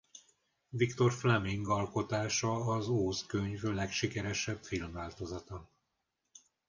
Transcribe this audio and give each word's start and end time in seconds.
Victor 0.69 1.11
Fleming 1.13 1.67
alkotása 1.69 2.51
az 2.51 2.87
Óz-könyv 2.87 3.61
legsikeresebb 3.61 4.63
filmváltozata. 4.63 5.69